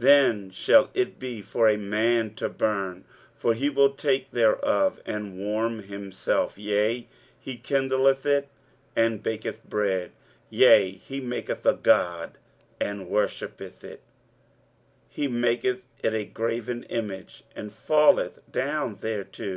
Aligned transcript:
23:044:015 0.00 0.02
Then 0.08 0.50
shall 0.50 0.90
it 0.94 1.18
be 1.20 1.40
for 1.40 1.68
a 1.68 1.76
man 1.78 2.34
to 2.34 2.48
burn: 2.48 3.04
for 3.38 3.54
he 3.54 3.70
will 3.70 3.92
take 3.92 4.32
thereof, 4.32 4.98
and 5.06 5.38
warm 5.38 5.84
himself; 5.84 6.58
yea, 6.58 7.06
he 7.38 7.56
kindleth 7.56 8.26
it, 8.26 8.48
and 8.96 9.22
baketh 9.22 9.62
bread; 9.62 10.10
yea, 10.50 10.90
he 10.90 11.20
maketh 11.20 11.64
a 11.64 11.74
god, 11.74 12.36
and 12.80 13.08
worshippeth 13.08 13.84
it; 13.84 14.00
he 15.08 15.28
maketh 15.28 15.82
it 16.02 16.12
a 16.14 16.24
graven 16.24 16.82
image, 16.88 17.44
and 17.54 17.72
falleth 17.72 18.40
down 18.50 18.96
thereto. 18.96 19.44